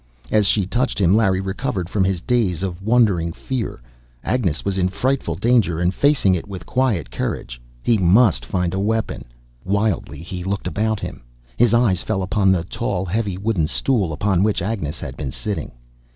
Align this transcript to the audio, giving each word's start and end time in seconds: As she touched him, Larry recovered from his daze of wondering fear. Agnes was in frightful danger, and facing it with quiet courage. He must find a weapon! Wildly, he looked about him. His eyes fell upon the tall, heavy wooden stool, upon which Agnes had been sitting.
As 0.31 0.47
she 0.47 0.65
touched 0.65 0.97
him, 0.99 1.15
Larry 1.15 1.41
recovered 1.41 1.87
from 1.87 2.03
his 2.03 2.21
daze 2.21 2.63
of 2.63 2.81
wondering 2.81 3.31
fear. 3.31 3.83
Agnes 4.23 4.65
was 4.65 4.79
in 4.79 4.89
frightful 4.89 5.35
danger, 5.35 5.79
and 5.79 5.93
facing 5.93 6.33
it 6.33 6.47
with 6.47 6.65
quiet 6.65 7.11
courage. 7.11 7.61
He 7.83 7.99
must 7.99 8.43
find 8.43 8.73
a 8.73 8.79
weapon! 8.79 9.25
Wildly, 9.63 10.23
he 10.23 10.43
looked 10.43 10.65
about 10.65 10.99
him. 11.01 11.21
His 11.55 11.75
eyes 11.75 12.01
fell 12.01 12.23
upon 12.23 12.51
the 12.51 12.63
tall, 12.63 13.05
heavy 13.05 13.37
wooden 13.37 13.67
stool, 13.67 14.11
upon 14.11 14.41
which 14.41 14.63
Agnes 14.63 14.99
had 14.99 15.15
been 15.17 15.31
sitting. 15.31 15.71